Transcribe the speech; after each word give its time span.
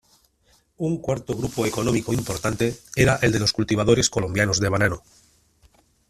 Un 0.87 0.93
cuarto 1.05 1.31
grupo 1.39 1.61
económico 1.67 2.11
importante 2.11 2.75
era 2.95 3.19
el 3.21 3.31
de 3.31 3.37
los 3.39 3.53
cultivadores 3.53 4.09
colombianos 4.09 4.59
de 4.59 4.67
banano. 4.69 5.03